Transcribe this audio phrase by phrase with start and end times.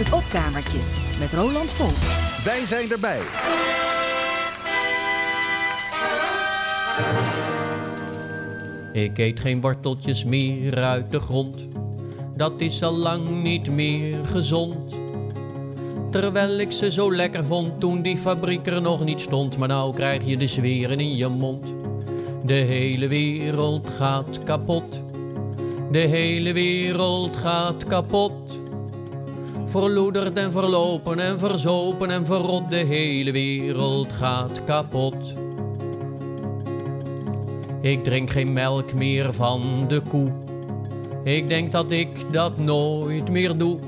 [0.00, 0.78] Het opkamertje
[1.18, 2.44] met Roland Volk.
[2.44, 3.20] Wij zijn erbij.
[8.92, 11.66] Ik eet geen worteltjes meer uit de grond.
[12.36, 14.94] Dat is al lang niet meer gezond.
[16.10, 19.56] Terwijl ik ze zo lekker vond toen die fabriek er nog niet stond.
[19.56, 21.66] Maar nou krijg je de zweren in je mond.
[22.44, 25.02] De hele wereld gaat kapot.
[25.90, 28.39] De hele wereld gaat kapot.
[29.70, 32.70] Verloederd en verlopen en verzopen en verrot.
[32.70, 35.14] De hele wereld gaat kapot.
[37.80, 40.32] Ik drink geen melk meer van de koe.
[41.24, 43.78] Ik denk dat ik dat nooit meer doe.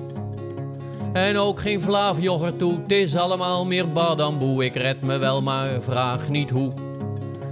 [1.13, 4.65] En ook geen vlaafjoghurt toe, het is allemaal meer badamboe.
[4.65, 6.73] Ik red me wel, maar vraag niet hoe.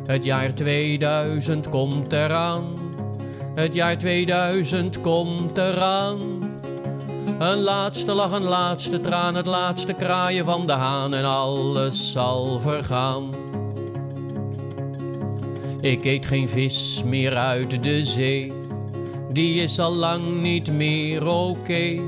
[0.06, 2.64] Het jaar 2000 komt eraan.
[3.54, 6.39] Het jaar 2000 komt eraan.
[7.40, 12.60] Een laatste lach, een laatste traan, het laatste kraaien van de haan en alles zal
[12.60, 13.34] vergaan.
[15.80, 18.52] Ik eet geen vis meer uit de zee,
[19.32, 22.00] die is al lang niet meer oké.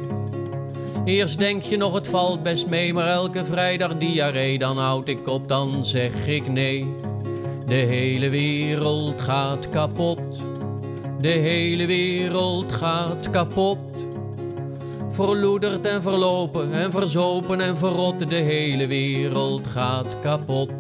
[1.05, 5.29] Eerst denk je nog het valt best mee, maar elke vrijdag diarree, dan houd ik
[5.29, 6.95] op, dan zeg ik nee.
[7.67, 10.21] De hele wereld gaat kapot,
[11.21, 13.92] de hele wereld gaat kapot.
[15.13, 20.73] Verloederd en verlopen en verzopen en verrot, de hele wereld gaat kapot.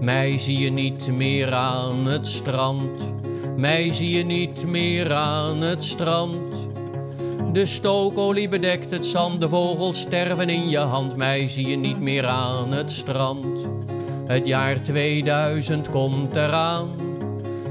[0.00, 3.12] Mij zie je niet meer aan het strand,
[3.56, 6.36] mij zie je niet meer aan het strand.
[7.52, 12.00] De stookolie bedekt het zand, de vogels sterven in je hand, mij zie je niet
[12.00, 13.66] meer aan het strand.
[14.26, 16.90] Het jaar 2000 komt eraan,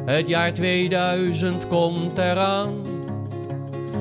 [0.05, 2.88] het jaar 2000 komt eraan.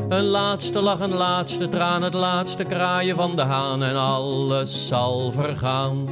[0.08, 5.32] Een laatste lach, een laatste traan, het laatste kraaien van de haan en alles zal
[5.32, 6.08] vergaan.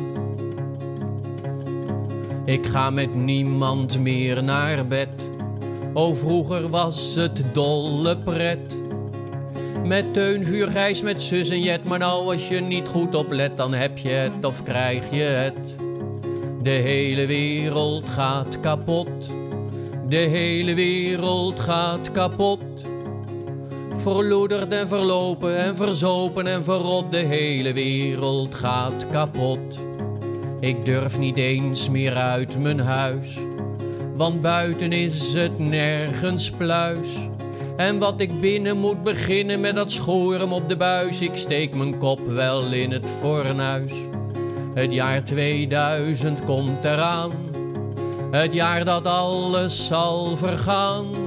[2.44, 5.08] Ik ga met niemand meer naar bed.
[5.92, 8.76] O, vroeger was het dolle pret.
[9.84, 11.84] Met Teun, Vuur, Gijs, met zus en Jet.
[11.84, 15.58] Maar nou als je niet goed oplet, dan heb je het of krijg je het.
[16.62, 19.30] De hele wereld gaat kapot.
[20.08, 22.75] De hele wereld gaat kapot.
[24.06, 27.12] Verloederd en verlopen en verzopen en verrot.
[27.12, 29.78] De hele wereld gaat kapot.
[30.60, 33.38] Ik durf niet eens meer uit mijn huis,
[34.14, 37.08] want buiten is het nergens pluis.
[37.76, 41.98] En wat ik binnen moet beginnen met dat schoren op de buis, ik steek mijn
[41.98, 43.92] kop wel in het fornuis.
[44.74, 47.32] Het jaar 2000 komt eraan,
[48.30, 51.25] het jaar dat alles zal vergaan.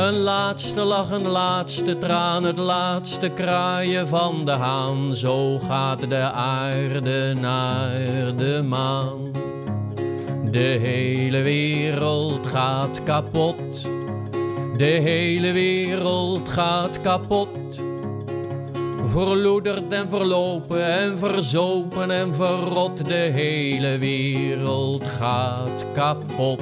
[0.00, 5.14] Een laatste lach, een laatste traan, het laatste kraaien van de haan.
[5.14, 9.32] Zo gaat de aarde naar de maan.
[10.50, 13.82] De hele wereld gaat kapot.
[14.76, 17.48] De hele wereld gaat kapot.
[19.06, 23.06] Verloederd en verlopen en verzopen en verrot.
[23.06, 26.60] De hele wereld gaat kapot.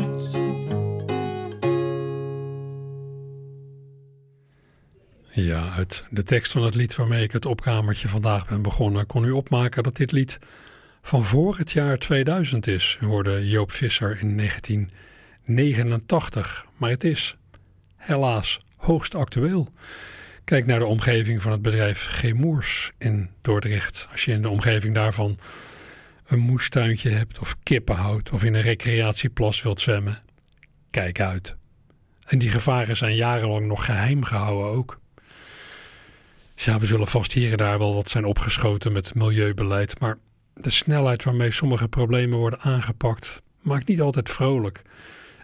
[5.45, 9.25] Ja, uit de tekst van het lied waarmee ik het opkamertje vandaag ben begonnen, kon
[9.25, 10.39] u opmaken dat dit lied
[11.03, 12.97] van voor het jaar 2000 is.
[13.01, 17.37] Hoorde Joop Visser in 1989, maar het is
[17.97, 19.73] helaas hoogst actueel.
[20.45, 24.09] Kijk naar de omgeving van het bedrijf Gemoers in Dordrecht.
[24.13, 25.39] Als je in de omgeving daarvan
[26.27, 30.23] een moestuintje hebt of kippen houdt of in een recreatieplas wilt zwemmen,
[30.91, 31.57] kijk uit.
[32.25, 34.99] En die gevaren zijn jarenlang nog geheim gehouden ook.
[36.65, 40.19] Ja, we zullen vast hier en daar wel wat zijn opgeschoten met milieubeleid, maar
[40.55, 44.83] de snelheid waarmee sommige problemen worden aangepakt maakt niet altijd vrolijk.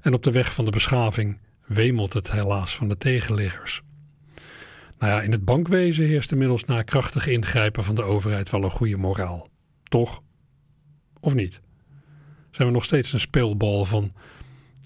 [0.02, 3.82] En op de weg van de beschaving wemelt het helaas van de tegenliggers.
[4.98, 8.70] Nou ja, in het bankwezen heerst inmiddels na krachtig ingrijpen van de overheid wel een
[8.70, 9.48] goede moraal.
[9.82, 10.22] Toch?
[11.20, 11.60] Of niet?
[12.50, 14.12] Zijn we nog steeds een speelbal van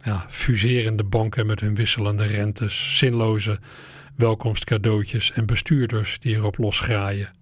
[0.04, 3.60] ja, fuserende banken met hun wisselende rentes, zinloze
[4.18, 7.32] welkomstcadeautjes en bestuurders die erop losgraaien.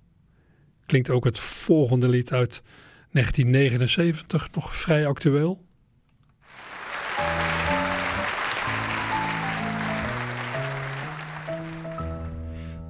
[0.87, 2.63] Klinkt ook het volgende lied uit
[3.11, 5.65] 1979 nog vrij actueel?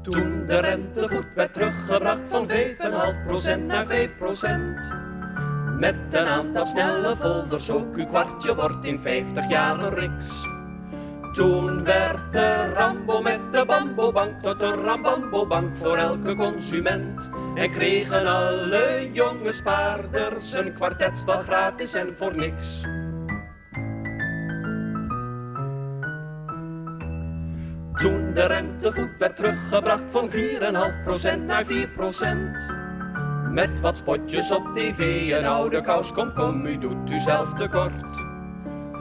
[0.03, 2.55] Toen de rentevoet werd teruggebracht van 5,5%
[3.67, 5.17] naar 5%.
[5.79, 10.56] Met een aantal snelle folders, ook uw kwartje wordt in 50 jaar een riks.
[11.37, 17.31] Toen werd de Rambo met de bambobank tot een Rambambobank voor elke consument.
[17.55, 22.81] En kregen alle jonge spaarders een kwartetspel gratis en voor niks.
[27.95, 30.37] Toen de rentevoet werd teruggebracht van 4,5%
[31.47, 33.53] naar 4%.
[33.53, 38.35] Met wat spotjes op tv, een oude kous, kom kom, u doet u zelf tekort.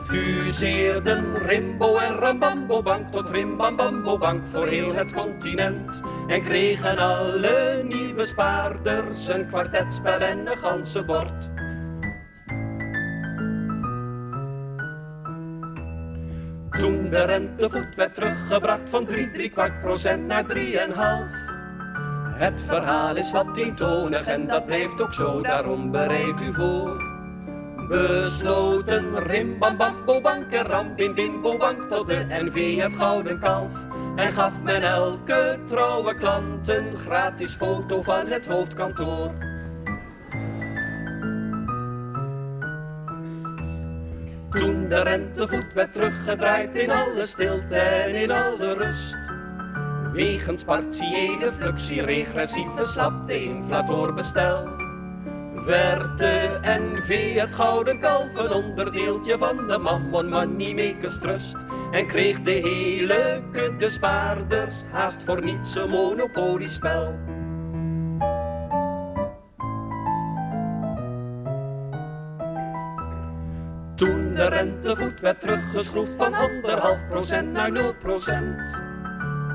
[0.05, 6.01] Fuseerden Rimbo en Rambambo Bank tot Rimbambambo Bank voor heel het continent.
[6.27, 11.51] En kregen alle nieuwe spaarders een kwartetspel en een ganse bord.
[16.69, 20.59] Toen de rentevoet werd teruggebracht van 3, 3 kwart procent naar 3,5.
[22.37, 27.14] Het verhaal is wat eentonig en dat blijft ook zo, daarom bereid u voor.
[27.87, 33.71] Besloten rimbambambobank en rambimbimbobank tot de NV het gouden kalf.
[34.15, 39.31] En gaf men elke trouwe klant een gratis foto van het hoofdkantoor.
[44.49, 49.17] Toen de rentevoet werd teruggedraaid in alle stilte en in alle rust.
[50.11, 54.74] Wegens partiële fluxie, regressieve slapte inflatorbestel.
[55.65, 61.55] Werd de NV het gouden kalf een onderdeeltje van de Mammon Money Makers Trust.
[61.91, 67.19] En kreeg de hele kudde spaarders haast voor niets een monopoliespel.
[73.95, 78.79] Toen de rentevoet werd teruggeschroefd van anderhalf procent naar 0 procent.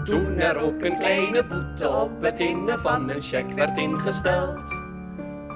[0.04, 4.89] Toen er ook een kleine boete op het innen van een cheque werd ingesteld.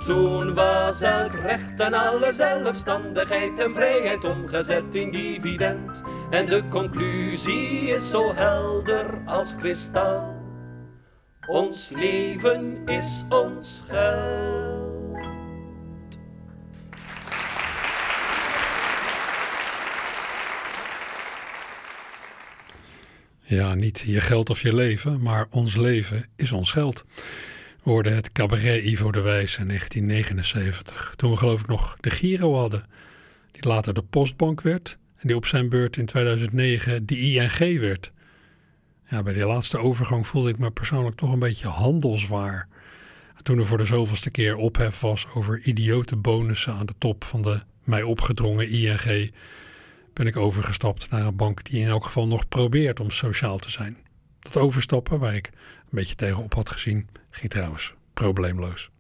[0.05, 6.03] Toen was elk recht en alle zelfstandigheid en vrijheid omgezet in dividend.
[6.31, 10.35] En de conclusie is zo helder als kristal.
[11.47, 14.75] Ons leven is ons geld.
[23.41, 27.05] Ja, niet je geld of je leven, maar ons leven is ons geld.
[27.85, 31.15] We hoorden het cabaret Ivo de Wijs in 1979.
[31.17, 32.87] Toen we geloof ik nog de Giro hadden.
[33.53, 34.99] Die later de Postbank werd.
[35.17, 38.13] En die op zijn beurt in 2009 de ING werd.
[39.09, 42.69] Ja, bij die laatste overgang voelde ik me persoonlijk toch een beetje handelswaar.
[43.43, 47.43] Toen er voor de zoveelste keer ophef was over idiote bonussen aan de top van
[47.43, 49.33] de mij opgedrongen ING
[50.13, 53.71] ben ik overgestapt naar een bank die in elk geval nog probeert om sociaal te
[53.71, 53.97] zijn.
[54.41, 55.51] Dat overstappen, waar ik
[55.85, 58.91] een beetje tegenop had gezien, ging trouwens probleemloos.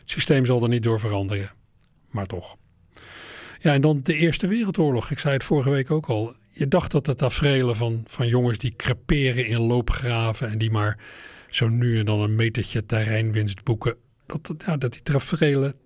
[0.00, 1.50] Het systeem zal er niet door veranderen,
[2.10, 2.56] maar toch.
[3.60, 5.10] Ja, en dan de Eerste Wereldoorlog.
[5.10, 6.34] Ik zei het vorige week ook al.
[6.50, 10.98] Je dacht dat de tafereelen van, van jongens die creperen in loopgraven en die maar
[11.48, 13.96] zo nu en dan een metertje terreinwinst boeken,
[14.26, 15.02] dat, ja, dat die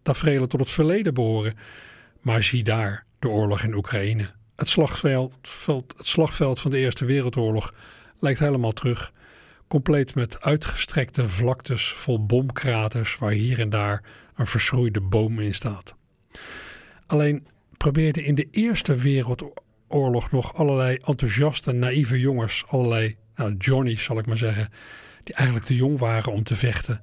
[0.02, 1.54] tafereelen tot het verleden behoren.
[2.20, 5.34] Maar zie daar de oorlog in Oekraïne het slagveld,
[5.96, 7.74] het slagveld van de Eerste Wereldoorlog
[8.18, 9.12] lijkt helemaal terug.
[9.68, 14.04] Compleet met uitgestrekte vlaktes vol bomkraters waar hier en daar
[14.34, 15.94] een verschroeide boom in staat.
[17.06, 24.18] Alleen probeerden in de Eerste Wereldoorlog nog allerlei enthousiaste, naïeve jongens, allerlei nou, Johnny's zal
[24.18, 24.68] ik maar zeggen,
[25.24, 27.02] die eigenlijk te jong waren om te vechten,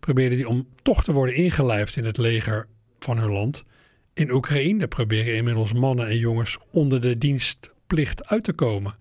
[0.00, 2.66] probeerden die om toch te worden ingelijfd in het leger
[2.98, 3.64] van hun land.
[4.14, 8.98] In Oekraïne proberen inmiddels mannen en jongens onder de dienstplicht uit te komen.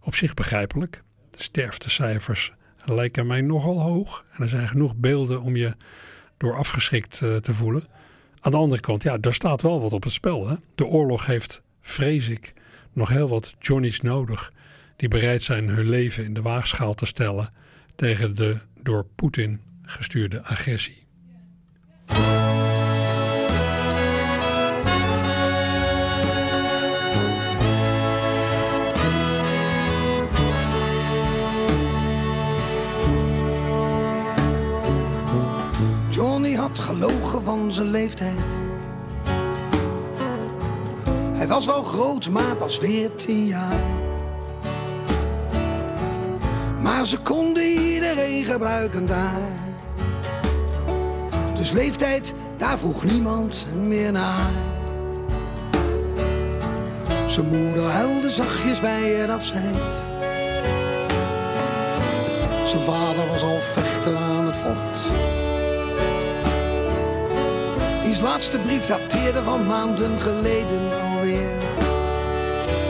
[0.00, 1.02] Op zich begrijpelijk.
[1.40, 2.52] Sterftecijfers
[2.84, 4.24] lijken mij nogal hoog.
[4.30, 5.76] En er zijn genoeg beelden om je
[6.36, 7.84] door afgeschrikt eh, te voelen.
[8.40, 10.48] Aan de andere kant, ja, daar staat wel wat op het spel.
[10.48, 10.54] Hè?
[10.74, 12.52] De oorlog heeft, vrees ik,
[12.92, 14.52] nog heel wat Johnny's nodig.
[14.96, 17.52] Die bereid zijn hun leven in de waagschaal te stellen
[17.94, 21.06] tegen de door Poetin gestuurde agressie.
[37.84, 38.40] Leeftijd.
[41.32, 43.80] Hij was wel groot, maar pas veertien jaar.
[46.80, 49.40] Maar ze konden iedereen gebruiken daar.
[51.54, 54.50] Dus leeftijd, daar vroeg niemand meer naar.
[57.26, 59.76] Zijn moeder huilde zachtjes bij het afscheid.
[62.64, 65.27] Zijn vader was al vechter aan het front.
[68.08, 71.50] Diens laatste brief dateerde van maanden geleden alweer.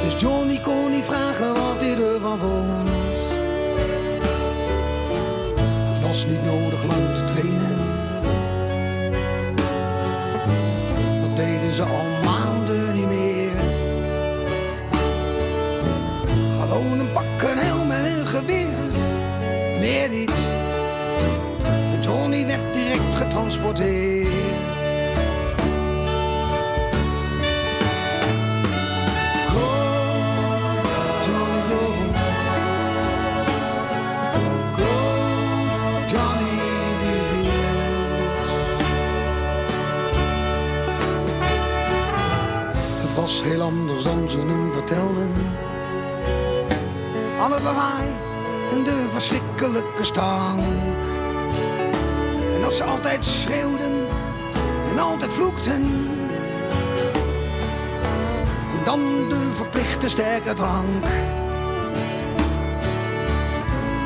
[0.02, 2.88] Dus Johnny kon niet vragen wat hij ervan vond.
[5.92, 7.76] Het was niet nodig lang te trainen.
[11.20, 13.56] Dat deden ze al maanden niet meer.
[16.60, 18.78] Gewoon een pak, een helm en een geweer.
[19.80, 20.32] Meer niet.
[22.00, 24.57] Johnny werd direct getransporteerd.
[49.20, 50.62] Verschrikkelijke stank.
[52.54, 54.06] En dat ze altijd schreeuwden
[54.90, 55.82] en altijd vloekten.
[58.72, 61.04] En dan de verplichte sterke drank.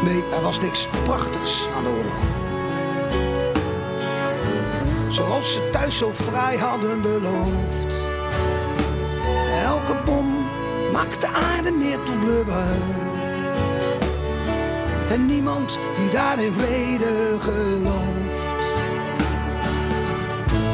[0.05, 2.23] Nee, er was niks prachtigs aan de oorlog.
[5.09, 8.05] Zoals ze thuis zo vrij hadden beloofd.
[9.65, 10.47] Elke bom
[10.93, 13.02] maakt de aarde meer tot blubber.
[15.11, 18.67] En niemand die daar in vrede gelooft.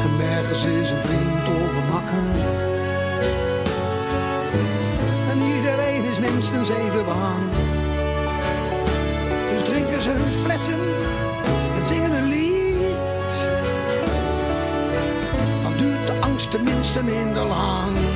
[0.03, 1.89] En nergens is een vriend of een.
[5.29, 7.51] En iedereen is minstens even bang.
[9.53, 10.79] Dus drinken ze hun flessen
[11.77, 13.51] en zingen een lied.
[15.63, 18.08] Dan duurt de angst tenminste minder lang.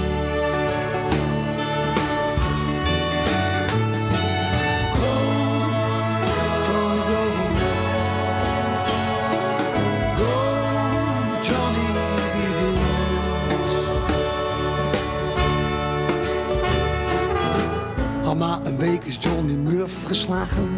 [18.34, 20.70] Al na een week is Johnny Murph geslagen.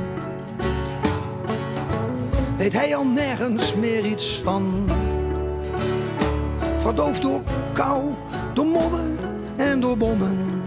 [2.57, 4.89] Weet hij al nergens meer iets van.
[6.77, 7.41] Verdoofd door
[7.73, 8.11] kou,
[8.53, 9.03] door modder
[9.55, 10.63] en door bommen.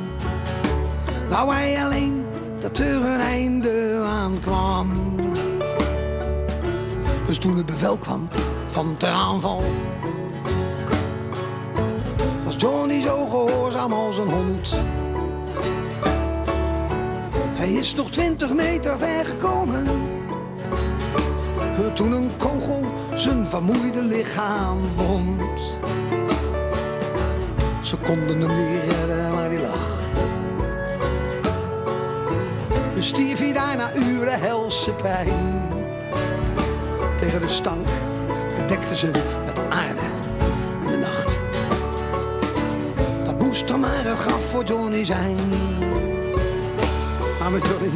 [1.28, 2.24] Wou hij alleen
[2.60, 5.16] dat er een einde aan kwam.
[7.26, 8.28] Dus toen het bevel kwam
[8.68, 9.62] van ter aanval,
[12.44, 14.76] was Johnny zo gehoorzaam als een hond.
[17.58, 19.84] Hij is nog twintig meter ver gekomen.
[21.94, 22.84] Toen een kogel
[23.14, 25.60] zijn vermoeide lichaam wond.
[27.82, 29.98] Ze konden hem niet redden, maar die lag.
[32.94, 35.68] Dus stierf hij daar na uren helse pijn.
[37.16, 37.86] Tegen de stank
[38.56, 39.06] bedekte ze
[39.46, 40.00] met aarde
[40.80, 41.38] in de nacht.
[43.24, 45.67] Dat moest er maar een graf voor Johnny zijn.
[47.50, 47.90] Met Johnny.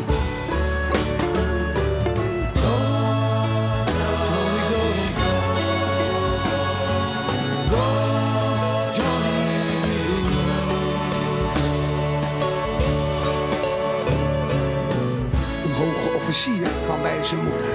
[16.15, 17.69] Officier kwam bij zijn moeder.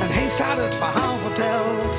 [0.00, 1.96] En heeft haar het verhaal verteld.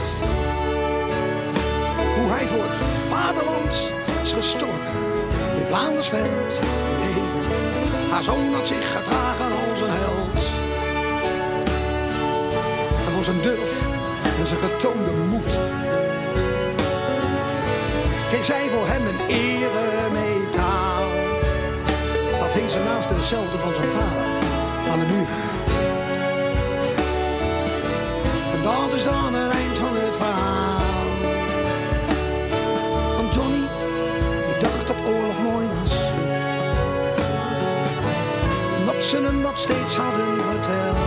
[2.16, 2.78] Hoe hij voor het
[3.10, 4.79] vaderland is gestorven.
[5.80, 6.60] In Vlaandersveld.
[7.00, 10.52] Nee, haar zoon had zich gedragen als een held.
[13.06, 13.88] En voor zijn durf
[14.40, 15.58] en zijn getoonde moed.
[18.30, 21.04] Kreeg zij voor hem een eremetaal.
[22.40, 25.28] Dat hing ze naast dezelfde van zijn vader aan de muur.
[28.54, 29.36] En dat is dan
[39.10, 40.98] ze hem dat steeds hadden verteld.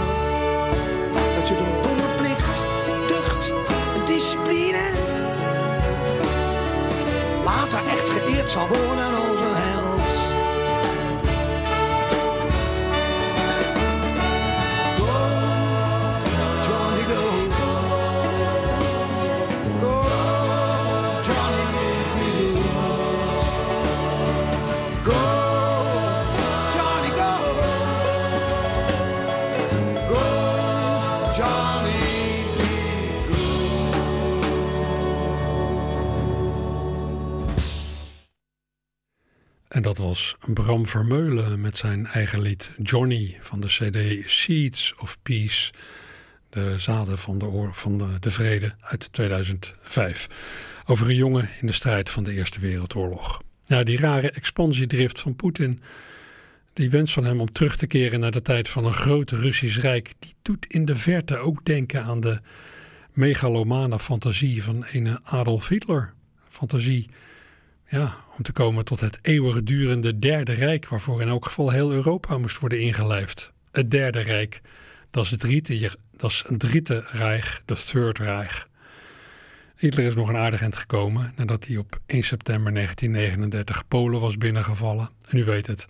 [1.36, 2.60] Dat je door domme plicht,
[3.06, 3.52] tucht
[3.94, 4.90] en discipline
[7.44, 9.71] later echt geëerd zal worden als een held.
[39.82, 45.18] En dat was Bram Vermeulen met zijn eigen lied Johnny van de CD Seeds of
[45.22, 45.72] Peace.
[46.48, 50.28] De zaden van de, oor, van de, de vrede uit 2005.
[50.86, 53.42] Over een jongen in de strijd van de Eerste Wereldoorlog.
[53.64, 55.80] Ja, die rare expansiedrift van Poetin,
[56.72, 59.80] die wens van hem om terug te keren naar de tijd van een groot Russisch
[59.80, 62.40] Rijk, die doet in de verte ook denken aan de
[63.12, 66.14] megalomane fantasie van een Adolf Hitler.
[66.48, 67.08] Fantasie
[67.92, 72.38] ja, om te komen tot het eeuwigdurende Derde Rijk, waarvoor in elk geval heel Europa
[72.38, 73.52] moest worden ingelijfd.
[73.72, 74.60] Het Derde Rijk,
[75.10, 78.68] dat is het Dritte, dat is een Dritte Rijk, de Third Reich.
[79.76, 84.38] Hitler is nog een aardig eind gekomen nadat hij op 1 september 1939 Polen was
[84.38, 85.10] binnengevallen.
[85.28, 85.86] En u weet het,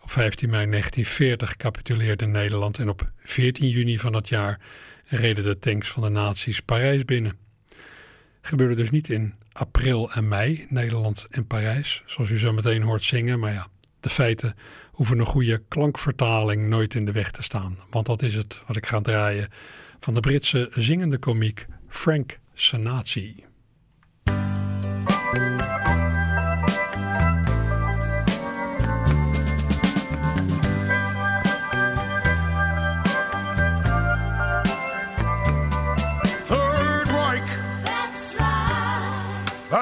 [0.00, 4.60] op 15 mei 1940 capituleerde Nederland en op 14 juni van dat jaar
[5.04, 7.38] reden de tanks van de nazi's Parijs binnen.
[8.40, 13.04] Gebeurde dus niet in april en mei, Nederland en Parijs, zoals u zo meteen hoort
[13.04, 13.38] zingen.
[13.38, 13.68] Maar ja,
[14.00, 14.56] de feiten
[14.92, 17.78] hoeven een goede klankvertaling nooit in de weg te staan.
[17.90, 19.48] Want dat is het wat ik ga draaien
[20.00, 23.45] van de Britse zingende komiek Frank Sinatra.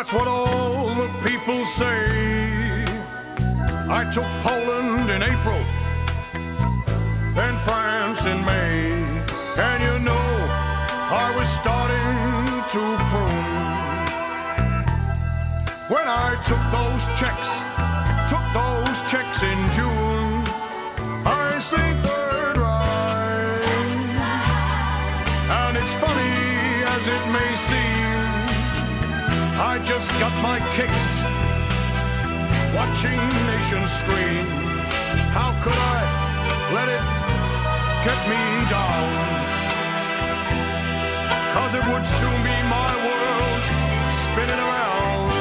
[0.04, 2.84] That's what all the people say.
[3.88, 5.64] I took Poland in April,
[7.32, 9.00] then France in May.
[9.56, 10.28] And you know,
[11.24, 12.16] I was starting
[12.74, 13.46] to croon.
[15.88, 17.64] When I took those checks,
[29.74, 31.18] I just got my kicks
[32.78, 33.18] watching
[33.50, 34.46] nations scream.
[35.34, 35.98] How could I
[36.70, 37.02] let it
[38.06, 38.38] get me
[38.70, 39.06] down?
[41.54, 43.62] Cause it would soon be my world
[44.14, 45.34] spinning around.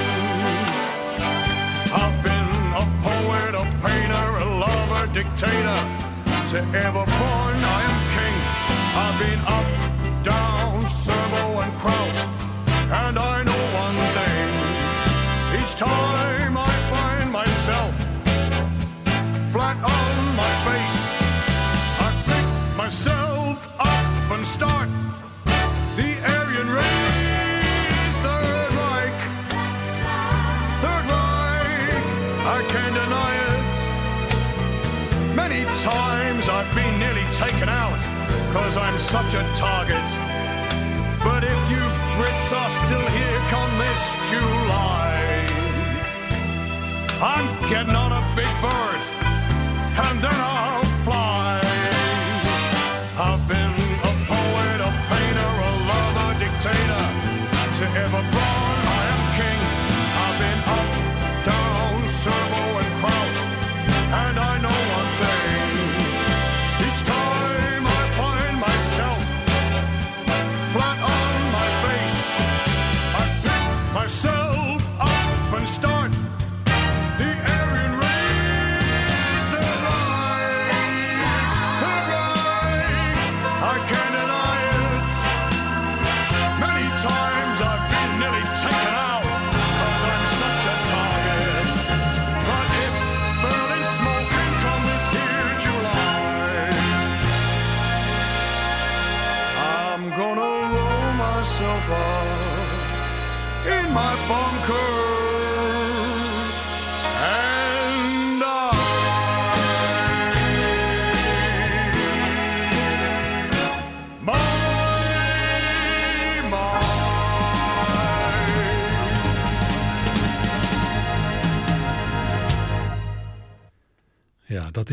[2.02, 5.82] I've been a poet, a painter, a lover, dictator.
[6.50, 8.38] To ever born, I am king.
[8.98, 9.70] I've been up,
[10.24, 12.18] down, servo, and kraut.
[13.06, 13.33] And I
[15.74, 17.96] each time I find myself
[19.52, 21.00] flat on my face,
[22.00, 24.90] I pick myself up and start
[25.96, 28.18] the Aryan race.
[28.26, 29.20] Third Reich,
[30.84, 32.06] Third Reich,
[32.46, 33.76] I can't deny it.
[35.36, 38.02] Many times I've been nearly taken out,
[38.54, 40.08] cause I'm such a target.
[41.24, 41.84] But if you
[42.18, 45.23] Brits are still here come this July,
[47.26, 49.00] I'm getting on a big bird
[49.96, 50.53] and then I'll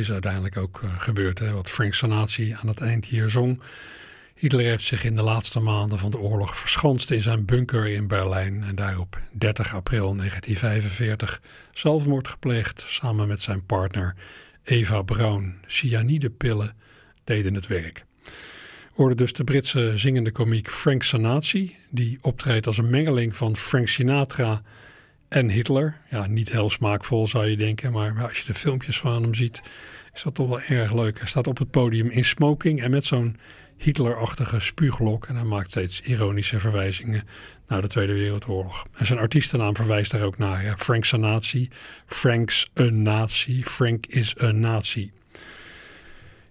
[0.01, 1.39] is uiteindelijk ook eh, gebeurd.
[1.39, 1.53] Hè?
[1.53, 3.61] Wat Frank Sinatra aan het eind hier zong.
[4.35, 8.07] Hitler heeft zich in de laatste maanden van de oorlog verschanst in zijn bunker in
[8.07, 8.63] Berlijn.
[8.63, 11.41] En daar op 30 april 1945
[11.73, 14.17] zelfmoord gepleegd samen met zijn partner
[14.65, 15.55] Eva Braun.
[15.67, 16.77] Cyanidepillen
[17.25, 18.05] deden het werk.
[18.25, 21.65] We hoorden dus de Britse zingende komiek Frank Sinatra.
[21.91, 24.63] Die optreedt als een mengeling van Frank Sinatra
[25.31, 26.01] en Hitler.
[26.11, 29.63] Ja, niet heel smaakvol zou je denken, maar als je de filmpjes van hem ziet,
[30.15, 31.19] is dat toch wel erg leuk.
[31.19, 33.37] Hij staat op het podium in smoking en met zo'n
[33.77, 35.27] Hitlerachtige spuuglok.
[35.27, 37.27] En hij maakt steeds ironische verwijzingen
[37.67, 38.87] naar de Tweede Wereldoorlog.
[38.93, 40.65] En zijn artiestennaam verwijst daar ook naar.
[40.65, 40.77] Ja.
[40.77, 41.67] Frank Sinatra,
[42.07, 45.11] Frank's een nazi, Frank is een nazi.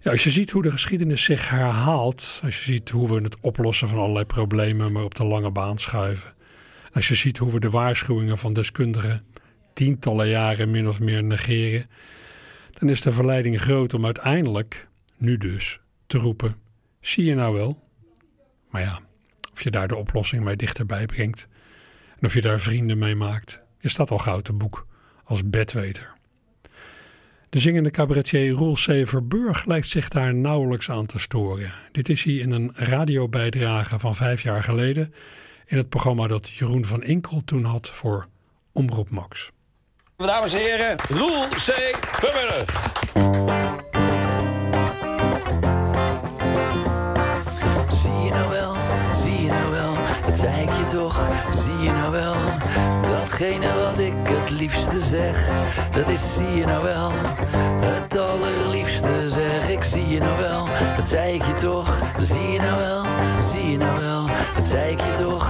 [0.00, 3.36] Ja, als je ziet hoe de geschiedenis zich herhaalt, als je ziet hoe we het
[3.40, 6.34] oplossen van allerlei problemen maar op de lange baan schuiven.
[6.92, 9.24] Als je ziet hoe we de waarschuwingen van deskundigen
[9.72, 11.88] tientallen jaren min of meer negeren,
[12.72, 16.56] dan is de verleiding groot om uiteindelijk, nu dus, te roepen:
[17.00, 17.88] zie je nou wel?
[18.70, 19.00] Maar ja,
[19.52, 21.48] of je daar de oplossing mee dichterbij brengt
[22.18, 24.86] en of je daar vrienden mee maakt, is dat al gauw te boek
[25.24, 26.18] als bedweter.
[27.50, 29.08] De zingende cabaretier Roel C.
[29.08, 31.72] Verburg lijkt zich daar nauwelijks aan te storen.
[31.92, 35.14] Dit is hij in een radiobijdrage van vijf jaar geleden
[35.70, 38.26] in het programma dat Jeroen van Inkel toen had voor
[38.72, 39.50] Omroep Max.
[40.16, 41.96] Dames en heren, Roel C.
[42.00, 42.92] Verburg.
[47.88, 48.74] Zie je nou wel,
[49.22, 49.94] zie je nou wel,
[50.26, 52.34] dat zei ik je toch, zie je nou wel.
[53.02, 55.48] Datgene wat ik het liefste zeg,
[55.92, 57.10] dat is zie je nou wel.
[57.80, 62.60] Het allerliefste zeg ik, zie je nou wel, dat zei ik je toch, zie je
[62.60, 63.04] nou wel,
[63.52, 64.26] zie je nou wel.
[64.56, 65.49] Dat zei ik je toch,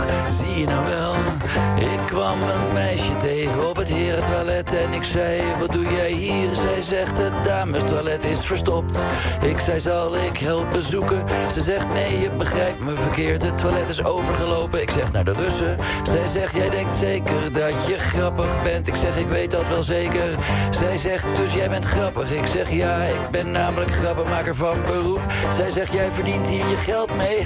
[2.21, 6.55] Ik kwam een meisje tegen op het herentoilet en ik zei, wat doe jij hier?
[6.55, 9.05] Zij zegt, het damestoilet is verstopt.
[9.43, 11.25] Ik zei, zal ik helpen zoeken?
[11.53, 14.83] Ze zegt, nee, je begrijpt me verkeerd, het toilet is overgelopen.
[14.83, 15.77] Ik zeg, naar de Russen.
[16.03, 18.89] Zij zegt, jij denkt zeker dat je grappig bent.
[18.89, 20.29] Ik zeg, ik weet dat wel zeker.
[20.71, 22.31] Zij zegt, dus jij bent grappig.
[22.33, 25.21] Ik zeg, ja, ik ben namelijk grappenmaker van beroep.
[25.55, 27.39] Zij zegt, jij verdient hier je geld mee.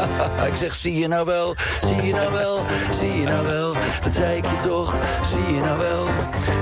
[0.50, 1.54] ik zeg, zie je nou wel,
[1.86, 2.58] zie je nou wel,
[2.98, 3.74] zie je nou wel.
[4.02, 4.81] Dat zei ik je toch,
[5.24, 6.06] zie je nou wel.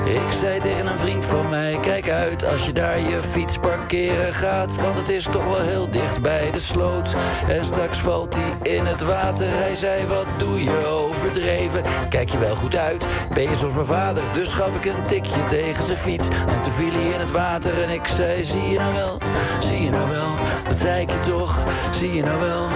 [0.04, 4.34] Ik zei tegen een vriend van mij, kijk uit als je daar je fiets parkeren
[4.34, 4.82] gaat.
[4.82, 7.14] Want het is toch wel heel dicht bij de sloot.
[7.48, 9.48] En straks valt hij in het water.
[9.50, 11.82] Hij zei, wat doe je overdreven?
[12.08, 13.04] Kijk je wel goed uit,
[13.34, 14.22] ben je zoals mijn vader?
[14.34, 16.28] Dus gaf ik een tikje tegen zijn fiets.
[16.28, 19.18] En toen viel hij in het water en ik zei, zie je nou wel,
[19.60, 20.34] zie je nou wel.
[20.68, 21.58] Dat zei ik je toch,
[21.90, 22.68] zie je nou wel.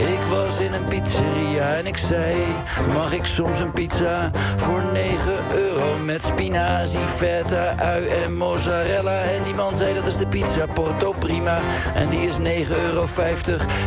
[0.00, 2.34] Ik was in een pizzeria en ik zei,
[2.94, 5.18] mag ik soms een pizza voor 9
[5.54, 9.20] euro met spinazie, feta, ui en mozzarella.
[9.20, 11.58] En die man zei, dat is de pizza Porto Prima
[11.94, 12.42] en die is 9,50
[12.84, 13.06] euro.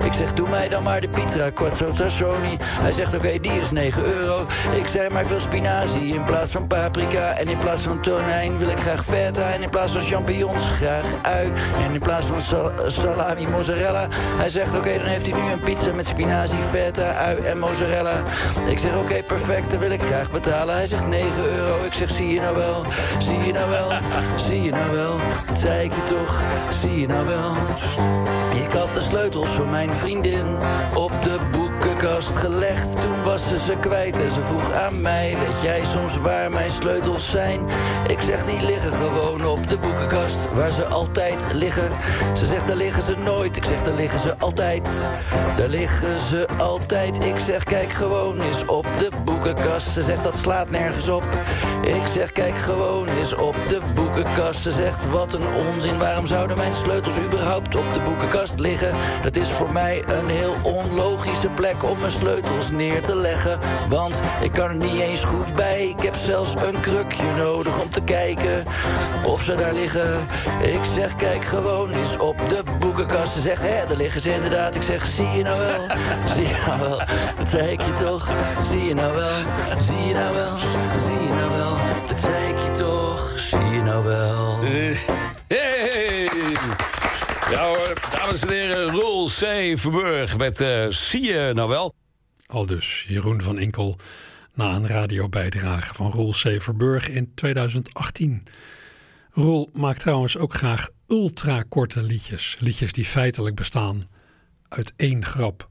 [0.06, 2.58] Ik zeg, doe mij dan maar de pizza Quattro Tassoni.
[2.60, 4.46] Hij zegt, oké, die is 9 euro.
[4.76, 8.58] Ik zei, maar ik wil spinazie in plaats van paprika en in plaats van tonijn
[8.58, 11.52] wil ik graag feta en in plaats van champignons graag ui
[11.86, 14.08] en in plaats van sal salami mozzarella.
[14.12, 18.24] Hij zegt, oké, dan heeft hij nu een pizza met spinazie, feta, ui en mozzarella.
[18.68, 20.76] Ik zeg oké, perfect, dan wil ik graag betalen.
[20.76, 21.86] Hij zegt 9 euro.
[21.86, 22.84] Ik zeg zie je nou wel,
[23.20, 23.92] zie je nou wel,
[24.48, 25.18] zie je nou wel.
[25.48, 26.42] Dat zei ik je toch,
[26.82, 27.54] zie je nou wel.
[28.64, 30.58] Ik had de sleutels van mijn vriendin
[30.94, 31.40] op de
[32.12, 33.02] gelegd.
[33.02, 36.72] Toen was ze ze kwijt en ze vroeg aan mij: Weet jij soms waar mijn
[36.72, 37.60] sleutels zijn?
[38.08, 41.90] Ik zeg: Die liggen gewoon op de boekenkast waar ze altijd liggen.
[42.34, 43.56] Ze zegt: Daar liggen ze nooit.
[43.56, 44.90] Ik zeg: Daar liggen ze altijd.
[45.58, 47.26] Daar liggen ze altijd.
[47.26, 49.88] Ik zeg: Kijk gewoon eens op de boekenkast.
[49.88, 51.24] Ze zegt: Dat slaat nergens op.
[51.82, 54.62] Ik zeg: Kijk gewoon eens op de boekenkast.
[54.62, 55.98] Ze zegt: Wat een onzin.
[55.98, 58.92] Waarom zouden mijn sleutels überhaupt op de boekenkast liggen?
[59.24, 63.60] Dat is voor mij een heel onlogische plek om mijn sleutels neer te leggen.
[63.90, 65.88] Want ik kan er niet eens goed bij.
[65.88, 68.64] Ik heb zelfs een krukje nodig om te kijken
[69.26, 70.28] of ze daar liggen.
[70.62, 73.34] Ik zeg, kijk gewoon eens op de boekenkast.
[73.34, 74.76] Ze zegt, hè, daar liggen ze inderdaad.
[74.76, 75.98] Ik zeg, zie je nou wel?
[76.34, 76.98] Zie je nou wel?
[77.38, 78.30] Dat zei ik je toch?
[78.70, 79.40] Zie je nou wel?
[79.80, 80.58] Zie je nou wel?
[81.08, 81.76] Zie je nou wel?
[82.08, 83.34] Dat zei ik je toch?
[83.36, 84.60] Zie je nou wel?
[85.48, 85.93] Hey!
[87.54, 89.74] Ja hoor, dames en heren, Roel C.
[89.80, 91.96] Verburg met uh, Zie je nou wel?
[92.46, 93.96] Al dus Jeroen van Inkel
[94.54, 96.62] na een radiobijdrage van Roel C.
[96.62, 98.44] Verburg in 2018.
[99.32, 102.56] Roel maakt trouwens ook graag ultra korte liedjes.
[102.60, 104.04] Liedjes die feitelijk bestaan
[104.70, 105.68] uit één grap.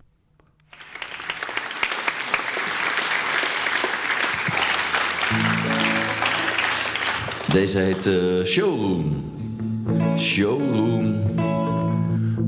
[7.52, 9.30] Deze heet uh, Showroom.
[10.18, 11.51] Showroom.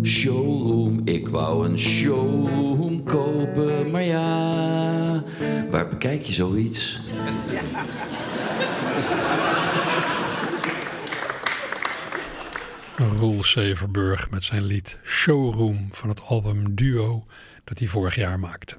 [0.04, 1.00] Showroom.
[1.04, 5.22] Ik wou een showroom kopen, maar ja.
[5.70, 7.00] Waar bekijk je zoiets?
[12.96, 17.26] Roel Severburg met zijn lied Showroom van het album Duo
[17.64, 18.76] dat hij vorig jaar maakte.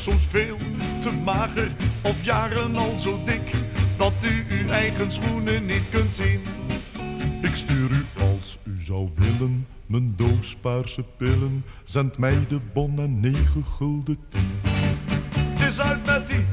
[0.00, 0.56] soms veel
[1.00, 1.70] te mager
[2.02, 3.52] of jaren al zo dik
[3.96, 6.40] dat u uw eigen schoenen niet kunt zien.
[7.42, 11.64] Ik stuur u als u zou willen mijn doos paarse pillen.
[11.84, 14.50] Zend mij de bon en negen gulden tien.
[15.34, 16.44] Het is uit met die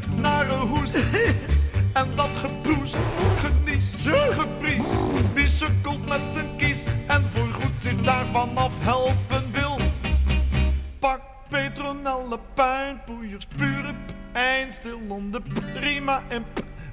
[12.38, 13.93] petronelle pijnpoeiers, pure
[14.32, 15.41] pijn, stil onder
[15.73, 16.45] prima en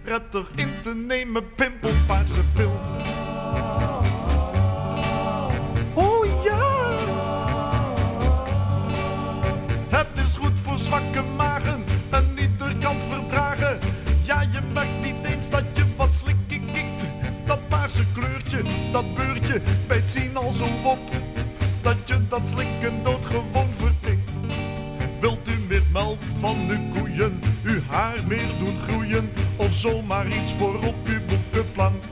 [0.02, 2.72] prettig in te nemen, pimpelpaarse pil.
[5.94, 6.96] Oh ja!
[9.88, 13.78] Het is goed voor zwakke magen en ieder kan verdragen.
[14.22, 17.04] Ja, je merkt niet eens dat je wat slikkie kikt.
[17.46, 20.98] Dat paarse kleurtje, dat beurtje, bij het zien al zo op.
[21.82, 23.63] Dat je dat slikken doodgewoon
[26.44, 29.30] van uw koeien, uw haar meer doen groeien?
[29.56, 32.02] Of zomaar iets voor op uw boekenplank?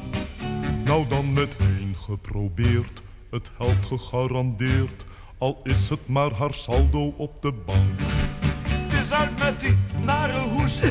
[0.84, 5.04] Nou dan meteen geprobeerd, het helpt gegarandeerd,
[5.38, 8.00] al is het maar haar saldo op de bank.
[8.66, 10.80] Het is uit met die nare hoes.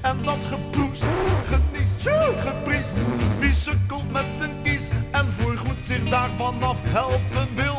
[0.00, 1.04] En dat geproest,
[1.48, 2.06] genies,
[2.38, 2.96] gepriest.
[3.38, 7.78] Wie sukkelt met een kies en voorgoed zich daarvan af helpen wil.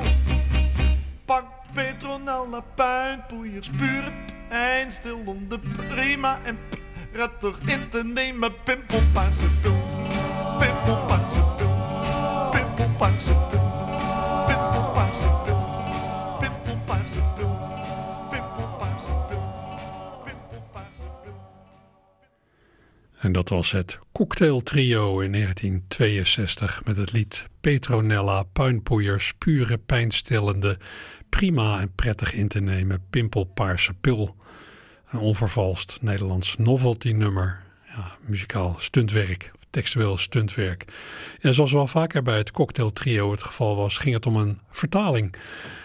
[1.26, 4.12] Pak petronelle pijnpoeiers, pure
[4.50, 6.58] pijn, stil om de prima en
[7.12, 8.54] prettig in te nemen.
[8.64, 9.78] Pimpelpaarse pil,
[10.60, 13.68] pimpelpaarse pil, pimpelpaarse pil.
[23.28, 30.78] En dat was het Cocktail Trio in 1962 met het lied Petronella, puinpoeiers, pure pijnstillende,
[31.30, 34.36] prima en prettig in te nemen, pimpelpaarse pil.
[35.12, 37.64] Een onvervalst Nederlands novelty nummer,
[37.96, 40.86] ja, muzikaal stuntwerk, textueel stuntwerk.
[41.40, 44.60] En zoals wel vaker bij het Cocktail Trio het geval was, ging het om een
[44.72, 45.36] vertaling.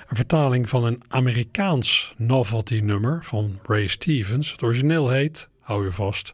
[0.08, 4.52] Een vertaling van een Amerikaans novelty nummer van Ray Stevens.
[4.52, 6.32] Het origineel heet, hou je vast,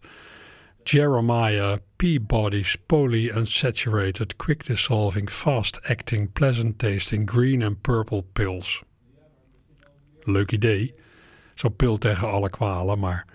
[0.82, 8.82] Jeremiah Peabody's Polyunsaturated Quick Dissolving Fast Acting Pleasant Tasting Green and Purple Pills.
[10.22, 10.94] Leuk idee,
[11.58, 13.26] zo'n pil tegen alle kwalen, maar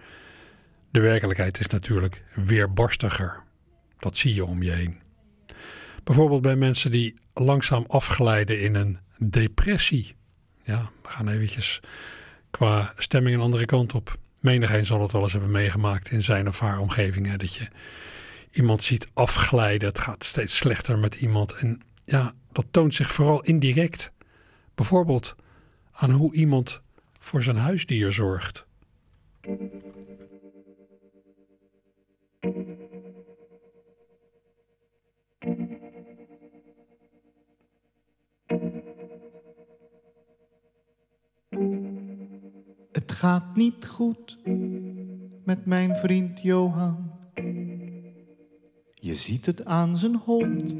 [0.91, 3.43] de werkelijkheid is natuurlijk weerbarstiger.
[3.99, 5.01] Dat zie je om je heen.
[6.03, 10.15] Bijvoorbeeld bij mensen die langzaam afglijden in een depressie.
[10.63, 11.79] Ja, we gaan eventjes
[12.51, 14.17] qua stemming een andere kant op.
[14.39, 17.37] Menigeen zal het wel eens hebben meegemaakt in zijn of haar omgeving.
[17.37, 17.67] Dat je
[18.51, 19.87] iemand ziet afglijden.
[19.87, 21.53] Het gaat steeds slechter met iemand.
[21.53, 24.11] En ja, dat toont zich vooral indirect.
[24.75, 25.35] Bijvoorbeeld
[25.91, 26.82] aan hoe iemand
[27.23, 28.67] voor zijn huisdier zorgt.
[42.91, 44.37] Het gaat niet goed
[45.45, 47.11] met mijn vriend Johan.
[48.93, 50.75] Je ziet het aan zijn hond.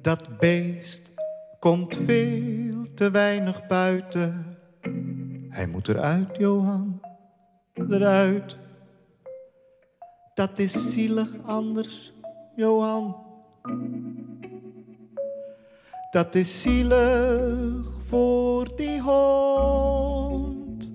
[0.00, 1.17] Dat beest
[1.58, 4.58] komt veel te weinig buiten.
[5.48, 7.00] Hij moet eruit, Johan,
[7.74, 8.56] eruit.
[10.34, 12.12] Dat is zielig anders,
[12.56, 13.16] Johan.
[16.10, 20.92] Dat is zielig voor die hond.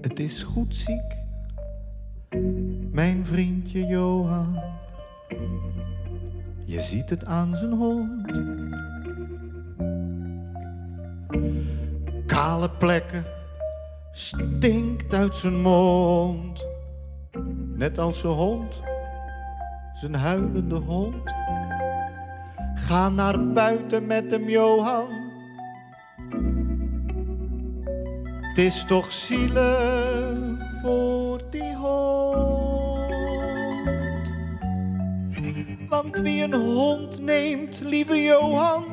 [0.00, 1.16] Het is goed ziek,
[2.90, 4.67] mijn vriendje Johan.
[6.68, 8.32] Je ziet het aan zijn hond.
[12.26, 13.24] Kale plekken,
[14.12, 16.66] stinkt uit zijn mond.
[17.74, 18.80] Net als zijn hond,
[19.94, 21.32] zijn huilende hond.
[22.74, 25.08] Ga naar buiten met hem, Johan.
[28.48, 30.17] Het is toch zielig
[36.06, 38.84] Wie een hond neemt, lieve Johan,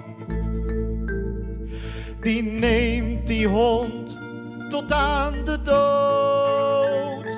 [2.22, 4.20] die neemt die hond
[4.70, 7.38] tot aan de dood.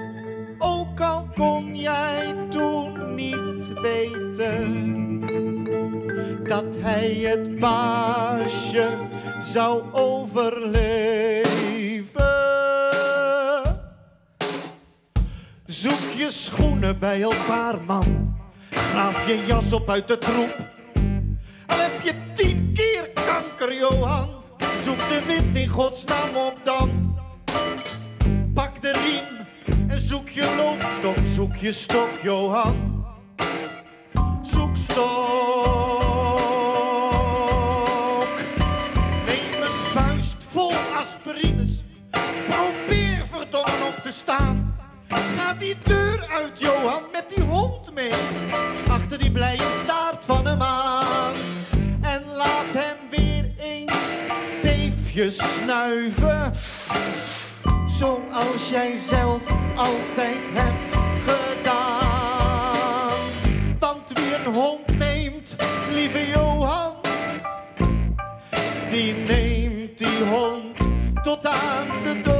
[0.57, 5.19] Ook al kon jij toen niet weten
[6.47, 8.97] dat hij het baasje
[9.41, 11.45] zou overleven.
[15.65, 18.36] Zoek je schoenen bij elkaar, man.
[18.89, 20.55] Graaf je jas op uit de troep.
[21.65, 24.29] Al heb je tien keer kanker, Johan.
[24.83, 27.15] Zoek de wind in godsnaam op dan.
[28.53, 29.47] Pak de riem
[29.89, 32.95] en zoek je loopstok, zoek je stok, Johan.
[39.25, 41.83] Neem een vuist vol aspirines.
[42.45, 44.75] Probeer verdomme op te staan.
[45.09, 47.03] Ga die deur uit, Johan,
[48.87, 51.33] Achter die blije staart van een maan.
[52.01, 54.19] En laat hem weer eens
[54.61, 56.51] teefjes snuiven.
[57.87, 60.93] Zoals jij zelf altijd hebt
[61.27, 63.17] gedaan.
[63.79, 65.55] Want wie een hond neemt,
[65.89, 66.93] lieve Johan,
[68.91, 70.77] die neemt die hond
[71.23, 72.36] tot aan de dood.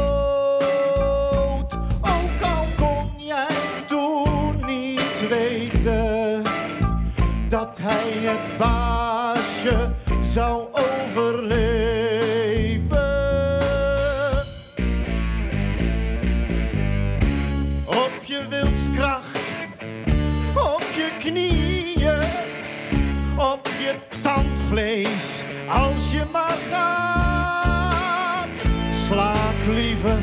[24.78, 28.66] Als je maar gaat.
[28.90, 30.20] Slaak liever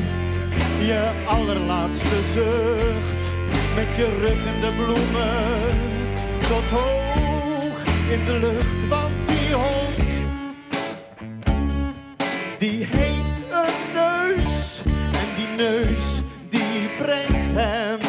[0.79, 3.33] je allerlaatste zucht,
[3.75, 5.79] met je rug in de bloemen,
[6.41, 10.23] tot hoog in de lucht, want die hond,
[12.59, 18.04] die heeft een neus, en die neus, die brengt hem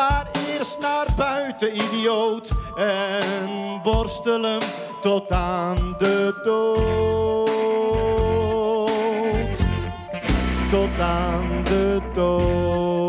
[0.00, 4.60] Maar eerst naar buiten, idioot, en borstel hem
[5.00, 6.80] tot aan de dood.
[10.70, 12.99] Tot aan de dood.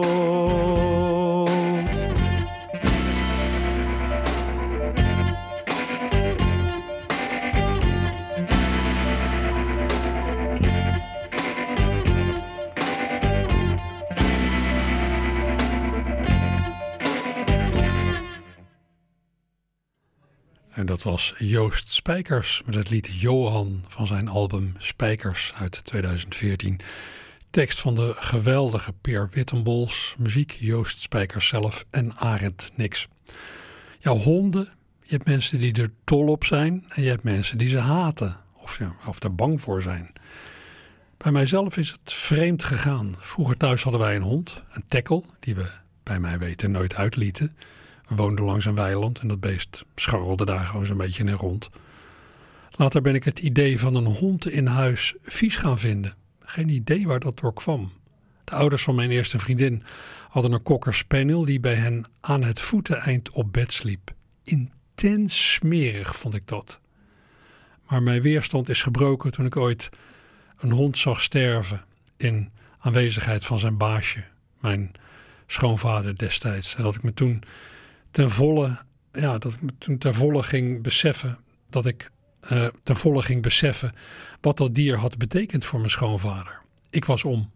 [20.81, 26.79] En dat was Joost Spijkers met het lied Johan van zijn album Spijkers uit 2014.
[27.49, 33.07] Tekst van de geweldige Peer Wittenbols, muziek Joost Spijkers zelf en Arend Niks.
[33.99, 34.69] Ja, honden,
[35.03, 38.37] je hebt mensen die er dol op zijn en je hebt mensen die ze haten
[38.53, 40.13] of, ja, of er bang voor zijn.
[41.17, 43.15] Bij mijzelf is het vreemd gegaan.
[43.19, 45.71] Vroeger thuis hadden wij een hond, een tackle, die we
[46.03, 47.55] bij mij weten nooit uitlieten.
[48.11, 51.69] We woonden langs een weiland en dat beest scharrelde daar gewoon zo'n beetje in rond.
[52.71, 56.15] Later ben ik het idee van een hond in huis vies gaan vinden.
[56.39, 57.91] Geen idee waar dat door kwam.
[58.43, 59.83] De ouders van mijn eerste vriendin
[60.29, 64.13] hadden een cocker spaniel die bij hen aan het voeteneind op bed sliep.
[64.43, 66.79] Intens smerig vond ik dat.
[67.87, 69.89] Maar mijn weerstand is gebroken toen ik ooit
[70.57, 71.85] een hond zag sterven
[72.17, 74.23] in aanwezigheid van zijn baasje,
[74.59, 74.91] mijn
[75.47, 76.75] schoonvader destijds.
[76.75, 77.43] En dat ik me toen
[78.11, 78.77] ten volle,
[79.11, 81.37] ja, dat ik toen ten volle ging beseffen
[81.69, 82.11] dat ik
[82.51, 83.93] uh, ten volle ging beseffen
[84.41, 86.61] wat dat dier had betekend voor mijn schoonvader.
[86.89, 87.51] Ik was om.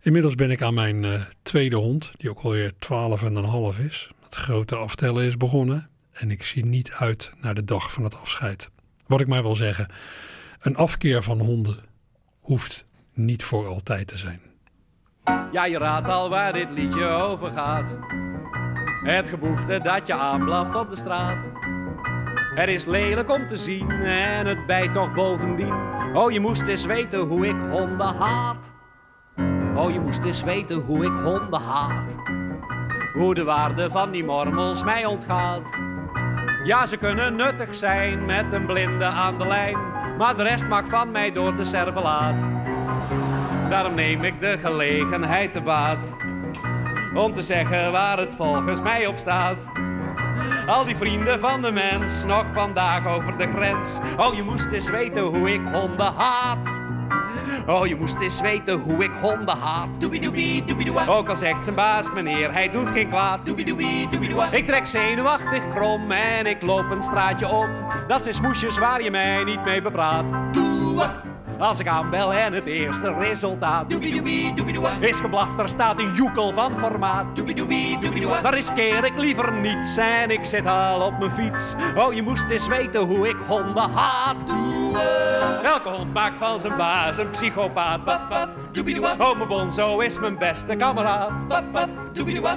[0.00, 3.78] Inmiddels ben ik aan mijn uh, tweede hond, die ook alweer 12 en een half
[3.78, 4.10] is.
[4.22, 8.14] Het grote aftellen is begonnen en ik zie niet uit naar de dag van het
[8.14, 8.70] afscheid.
[9.06, 9.88] Wat ik maar wil zeggen,
[10.60, 11.78] een afkeer van honden
[12.40, 14.40] hoeft niet voor altijd te zijn.
[15.52, 17.96] Ja, je raadt al waar dit liedje over gaat.
[19.02, 21.46] Het geboefte dat je aanblaft op de straat.
[22.54, 25.74] Het is lelijk om te zien en het bijt nog bovendien.
[26.12, 28.72] Oh, je moest eens weten hoe ik honden haat.
[29.74, 32.14] Oh, je moest eens weten hoe ik honden haat.
[33.12, 35.70] Hoe de waarde van die mormels mij ontgaat.
[36.64, 39.78] Ja, ze kunnen nuttig zijn met een blinde aan de lijn.
[40.18, 42.36] Maar de rest maakt van mij door de servelaat.
[43.70, 46.16] Daarom neem ik de gelegenheid te baat.
[47.14, 49.56] Om te zeggen waar het volgens mij op staat.
[50.66, 53.98] Al die vrienden van de mens, nog vandaag over de grens.
[54.16, 56.58] Oh, je moest eens weten hoe ik honden haat.
[57.66, 59.88] Oh, je moest eens weten hoe ik honden haat.
[61.08, 63.40] Ook al zegt zijn baas, meneer, hij doet geen kwaad.
[64.50, 67.68] Ik trek zenuwachtig krom en ik loop een straatje om.
[68.08, 70.24] Dat zijn smoesjes waar je mij niet mee bepraat.
[71.60, 73.92] Als ik aanbel en het eerste resultaat
[75.00, 77.26] is geblaft, er staat een joekel van formaat.
[78.42, 81.74] Daar riskeer ik liever niets en ik zit al op mijn fiets.
[81.96, 84.36] Oh, je moest eens weten hoe ik honden haat.
[85.62, 88.00] Elke hond maakt van zijn baas een psychopaat.
[89.18, 91.30] Oh, mijn bonzo is mijn beste kameraad.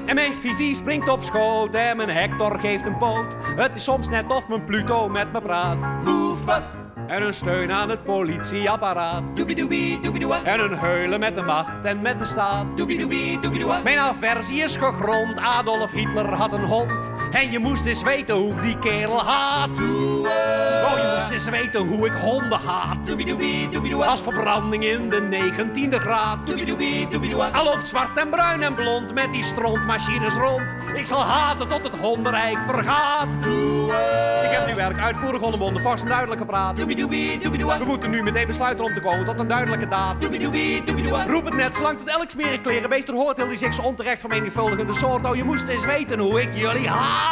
[0.05, 3.25] En mijn Fifi springt op schoot en mijn Hector geeft een poot.
[3.55, 5.77] Het is soms net of mijn Pluto met me praat.
[6.03, 6.82] Woef.
[7.13, 9.23] En een steun aan het politieapparaat.
[10.43, 12.65] En een heulen met de macht en met de staat.
[13.83, 15.39] Mijn aversie is gegrond.
[15.39, 17.09] Adolf Hitler had een hond.
[17.33, 19.69] En je moest eens weten hoe ik die kerel haat.
[19.69, 22.97] Oh, je moest eens weten hoe ik honden haat.
[24.05, 26.37] Als verbranding in de negentiende graad.
[27.53, 30.75] Al op zwart en bruin en blond met die strontmachines rond.
[30.93, 33.27] Ik zal haten tot het hondenrijk vergaat.
[34.43, 36.77] Ik heb nu werk uitvoerig hondenbonden vast en duidelijk gepraat.
[36.77, 40.23] We moeten nu meteen besluiten om te komen tot een duidelijke daad.
[41.27, 44.19] Roep het net, zolang tot elk smerig klerenbeest er hoort heel die zich zo onterecht
[44.19, 45.25] vermenigvuldigende soort.
[45.25, 47.22] Oh, je moest eens weten hoe ik jullie haat.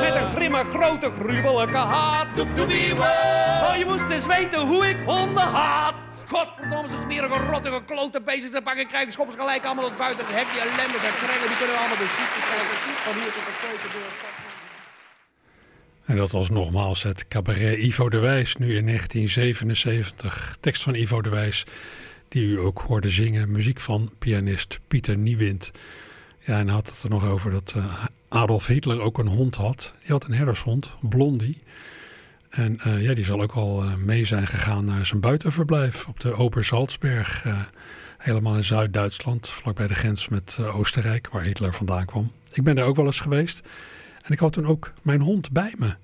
[0.00, 2.26] Met een grimme, grote, gruwelijke haat.
[2.38, 5.94] Oh, je moest eens weten hoe ik honden haat.
[6.26, 8.86] Godverdomme, ze smerige, rottige, klote bezig te pakken.
[8.86, 10.46] Krijgen schoppers gelijk allemaal tot buiten het hek.
[10.52, 12.76] Die ellendige krengen, die kunnen allemaal de ziekte krijgen.
[13.06, 14.12] Van hier tot de keukendeur.
[16.04, 20.56] En dat was nogmaals het cabaret Ivo de Wijs, nu in 1977.
[20.60, 21.64] Tekst van Ivo de Wijs,
[22.28, 23.50] die u ook hoorde zingen.
[23.52, 25.70] Muziek van pianist Pieter Niewind.
[26.38, 28.04] Ja, en hij had het er nog over dat uh,
[28.34, 29.92] Adolf Hitler ook een hond had.
[30.00, 31.62] Die had een herdershond, Blondie.
[32.50, 36.20] En uh, ja, die zal ook al uh, mee zijn gegaan naar zijn buitenverblijf op
[36.20, 37.44] de Obersalzberg.
[38.18, 42.32] helemaal in Zuid-Duitsland, vlakbij de grens met Oostenrijk, waar Hitler vandaan kwam.
[42.52, 43.62] Ik ben daar ook wel eens geweest.
[44.22, 45.94] En ik had toen ook mijn hond bij me.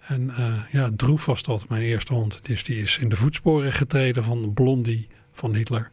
[0.00, 0.32] En
[0.70, 2.38] ja, Droef was dat, mijn eerste hond.
[2.42, 5.90] Dus die is in de voetsporen getreden van Blondie van Hitler.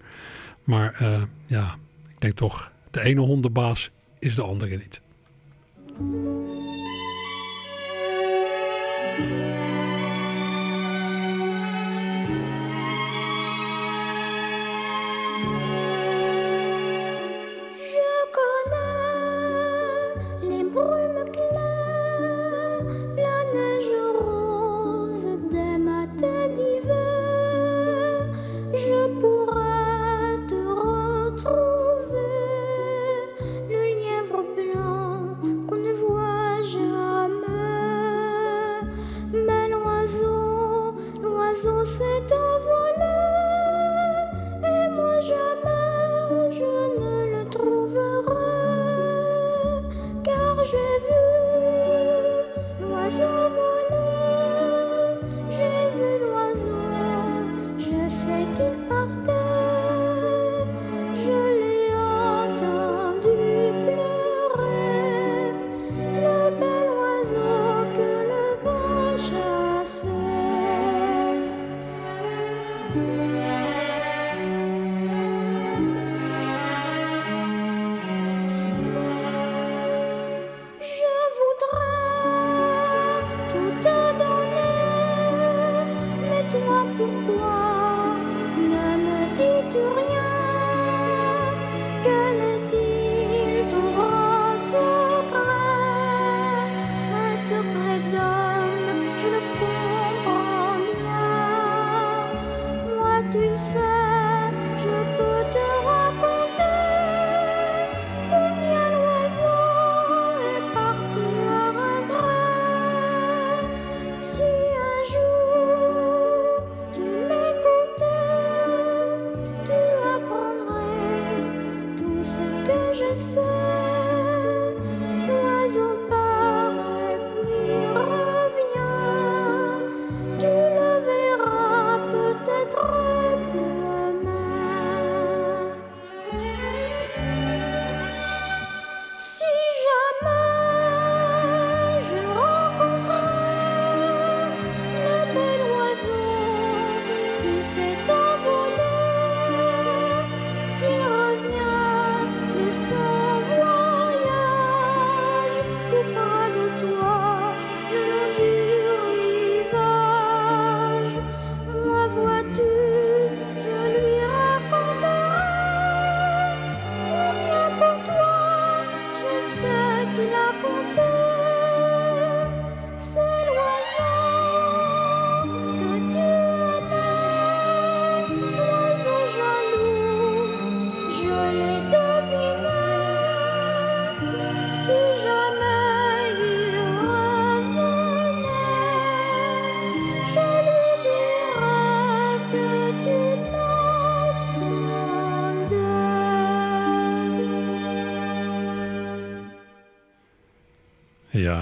[0.63, 0.95] Maar
[1.45, 1.75] ja,
[2.09, 5.01] ik denk toch, de ene hondenbaas is de andere niet.
[5.95, 6.13] Thank
[9.19, 9.72] you.
[41.53, 42.42] oiseaux s'étendent.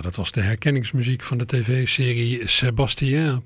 [0.01, 3.43] Ja, dat was de herkenningsmuziek van de tv-serie Sébastien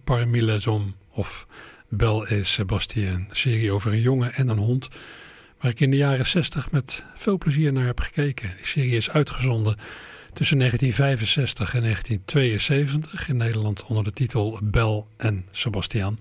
[0.63, 0.93] hommes.
[1.09, 1.47] Of
[1.89, 3.27] Belle et Sébastien.
[3.31, 4.87] Serie over een jongen en een hond.
[5.59, 8.53] Waar ik in de jaren 60 met veel plezier naar heb gekeken.
[8.55, 9.75] Die serie is uitgezonden
[10.33, 16.19] tussen 1965 en 1972 in Nederland onder de titel Bel en Sebastian.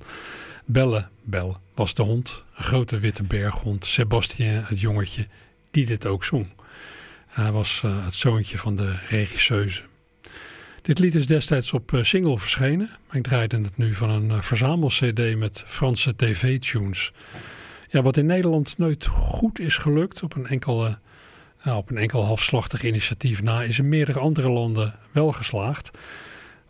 [0.64, 3.84] Belle, Bel, was de hond, een grote witte berghond.
[3.84, 5.26] Sebastien, het jongetje,
[5.70, 6.46] die dit ook zong.
[7.26, 9.82] Hij was uh, het zoontje van de regisseuse.
[10.84, 12.90] Dit lied is destijds op uh, single verschenen.
[13.12, 17.12] Ik draaide het nu van een uh, verzamel-cd met Franse tv-tunes.
[17.88, 20.98] Ja, wat in Nederland nooit goed is gelukt op een enkele
[21.62, 25.90] nou, op een enkel halfslachtig initiatief na is in meerdere andere landen wel geslaagd.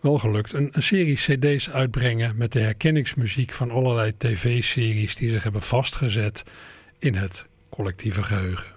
[0.00, 0.52] Wel gelukt.
[0.52, 6.42] Een, een serie cd's uitbrengen met de herkenningsmuziek van allerlei tv-series die zich hebben vastgezet
[6.98, 8.74] in het collectieve geheugen.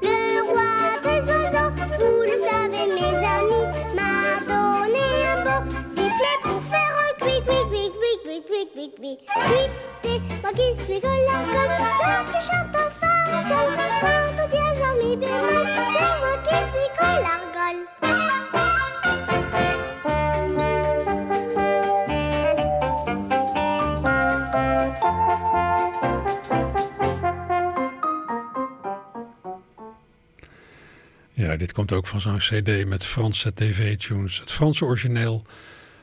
[0.00, 1.70] Le roi des oiseaux.
[1.98, 7.66] Vous le savez, mes amis, m'a donné un beau sifflet pour faire un cuic, cuic,
[7.70, 7.92] cuic,
[8.22, 9.18] cuic, cuic, cuic, cuic,
[9.50, 9.62] Oui,
[10.02, 13.68] c'est moi qui suis colacom lorsque je chante en fin sol.
[14.00, 17.76] Quand on dit à mi c'est moi qui suis colargol.
[31.42, 34.38] Ja, dit komt ook van zo'n cd met Franse tv-tunes.
[34.38, 35.46] Het Franse origineel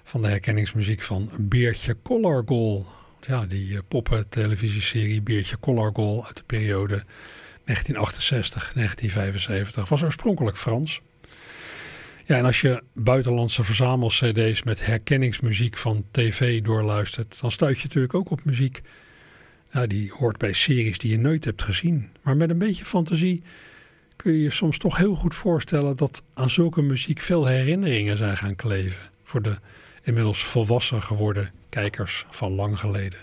[0.04, 2.86] van de herkenningsmuziek van Beertje Collargol.
[3.28, 7.04] Ja, die uh, poppen televisieserie Beertje Collargol uit de periode
[9.84, 11.02] 1968-1975 was oorspronkelijk Frans.
[12.26, 18.14] Ja, en als je buitenlandse verzamel-cd's met herkenningsmuziek van tv doorluistert, dan stuit je natuurlijk
[18.14, 18.82] ook op muziek.
[19.88, 22.10] Die hoort bij series die je nooit hebt gezien.
[22.22, 23.44] Maar met een beetje fantasie
[24.22, 28.38] kun je je soms toch heel goed voorstellen dat aan zulke muziek veel herinneringen zijn
[28.38, 29.00] gaan kleven.
[29.24, 29.56] Voor de
[30.04, 33.20] inmiddels volwassen geworden kijkers van lang geleden.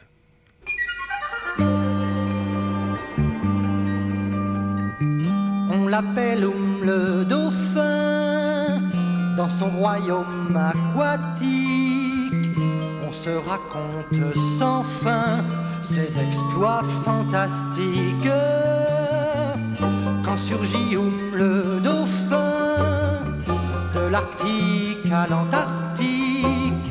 [5.70, 6.52] On l'appelle
[6.84, 8.90] le dauphin
[9.36, 12.56] dans son royaume aquatique.
[13.06, 15.44] On se raconte sans fin
[15.80, 19.25] ses exploits fantastiques.
[20.26, 20.98] Quand surgit
[21.32, 23.22] le dauphin,
[23.94, 26.90] de l'Arctique à l'Antarctique,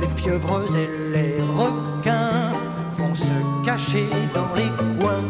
[0.00, 2.52] les pieuvres et les requins
[2.96, 5.26] vont se cacher dans les coins.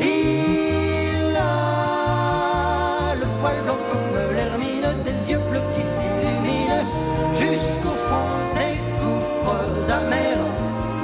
[0.00, 6.86] Il a le poil blanc comme l'hermine, des yeux bleus qui s'illuminent
[7.34, 10.48] jusqu'au fond des gouffres amers,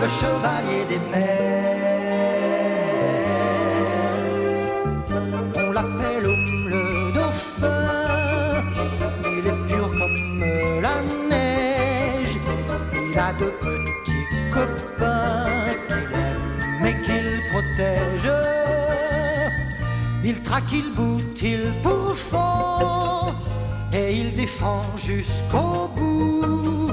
[0.01, 1.42] le chevalier des mers.
[13.13, 15.47] Il a de petits copains
[15.87, 18.31] qu'il aime et qu'il protège.
[20.25, 23.35] Il traque, il boute, il pourfend
[23.93, 26.91] et il défend jusqu'au bout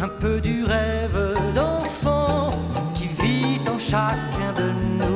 [0.00, 2.52] un peu du rêve d'enfant
[2.94, 5.15] qui vit en chacun de nous.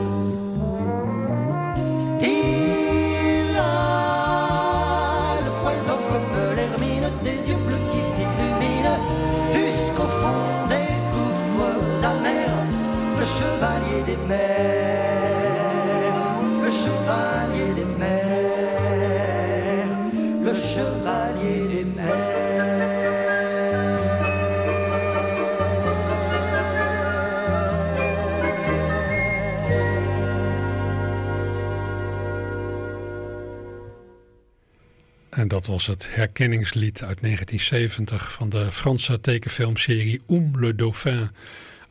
[35.61, 41.28] Dat was het herkenningslied uit 1970 van de Franse tekenfilmserie Oum le Dauphin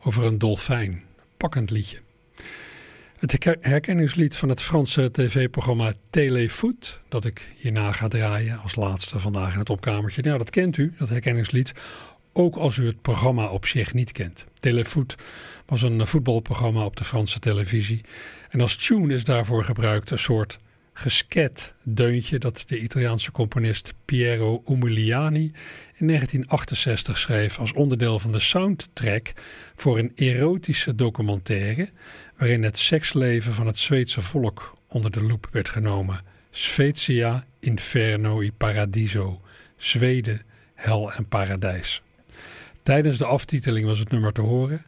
[0.02, 1.02] over een dolfijn.
[1.36, 1.98] Pakkend liedje.
[3.18, 9.52] Het herkenningslied van het Franse tv-programma Téléfoot, dat ik hierna ga draaien als laatste vandaag
[9.52, 10.22] in het opkamertje.
[10.22, 11.72] Nou, dat kent u, dat herkenningslied,
[12.32, 14.46] ook als u het programma op zich niet kent.
[14.58, 15.14] Téléfoot
[15.66, 18.00] was een voetbalprogramma op de Franse televisie.
[18.48, 20.58] En als tune is daarvoor gebruikt een soort
[21.00, 25.52] gesket deuntje dat de Italiaanse componist Piero Umiliani
[25.94, 29.32] in 1968 schreef als onderdeel van de soundtrack
[29.76, 31.88] voor een erotische documentaire
[32.36, 36.20] waarin het seksleven van het Zweedse volk onder de loep werd genomen
[36.50, 39.40] Svezia Inferno i Paradiso.
[39.76, 40.42] Zweden,
[40.74, 42.02] hel en paradijs.
[42.82, 44.86] Tijdens de aftiteling was het nummer te horen.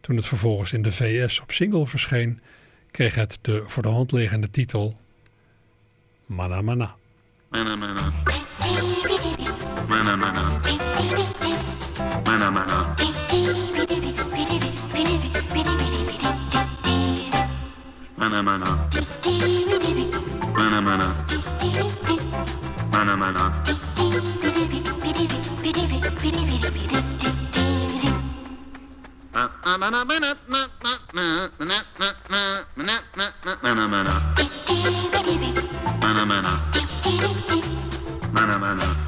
[0.00, 2.40] Toen het vervolgens in de VS op single verscheen,
[2.90, 4.96] kreeg het de voor de hand liggende titel
[6.30, 6.94] Mana Mana.
[7.50, 8.12] Mana mana.
[9.90, 10.44] Mana mana.
[12.24, 12.54] Mana mana.
[12.54, 12.86] Mana mana.
[18.16, 18.70] Mana mana.
[20.54, 20.80] Mana mana.
[20.80, 21.08] Mana mana.
[22.92, 23.44] Mana mana.
[29.82, 30.30] Mana mana.
[33.62, 35.49] Mana mana mana mana.
[36.10, 36.60] Mana mana.
[38.32, 39.00] Mana mana.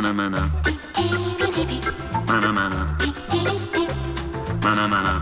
[0.00, 0.02] Na.
[0.02, 0.42] Mana mana.
[2.28, 2.82] Mana mana.
[4.62, 5.12] Mana mana.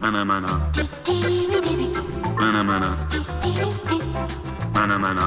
[0.00, 0.50] Mana mana.
[2.40, 2.90] Mana mana.
[4.74, 5.26] Mana mana.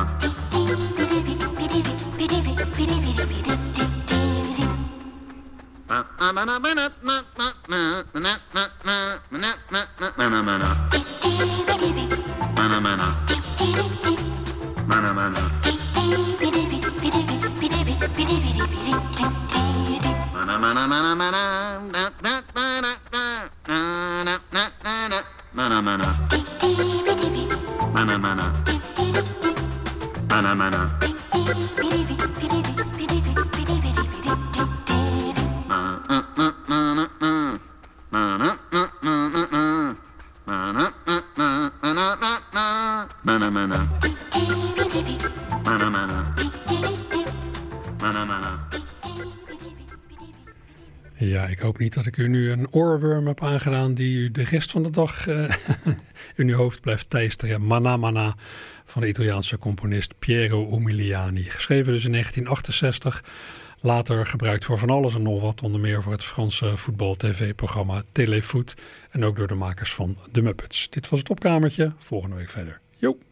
[5.89, 7.81] Mana mana mana na na na
[8.19, 10.69] na na na na na na mana mana.
[10.91, 11.08] Mana
[53.59, 55.51] aangedaan die u de rest van de dag eh,
[56.35, 57.65] in uw hoofd blijft teisteren.
[57.65, 58.35] Mana Mana
[58.85, 61.43] van de Italiaanse componist Piero Umiliani.
[61.43, 63.23] Geschreven dus in 1968.
[63.81, 65.61] Later gebruikt voor van alles en nog wat.
[65.61, 68.75] Onder meer voor het Franse voetbal-tv-programma Téléfoot.
[69.09, 70.89] En ook door de makers van The Muppets.
[70.89, 71.93] Dit was het opkamertje.
[71.97, 72.79] Volgende week verder.
[72.97, 73.17] Jo.